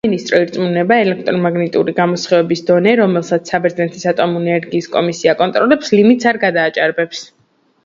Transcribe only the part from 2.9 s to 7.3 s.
რომელსაც საბერძნეთის ატომური ენერგიის კომისია აკონტროლებს, ლიმიტს არ გადააჭარბებს.